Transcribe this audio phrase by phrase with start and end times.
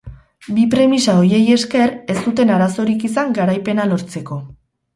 [0.53, 4.43] Bi premisa horiei esker ez zuten arazorik izan garaipena lortzeko.